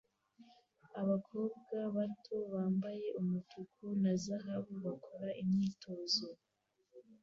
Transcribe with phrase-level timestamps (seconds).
[1.01, 6.27] Abakobwa bato bambaye umutuku na zahabu bakora imyitozo